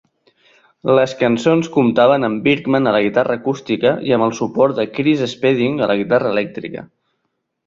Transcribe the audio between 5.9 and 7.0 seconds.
la guitarra elèctrica.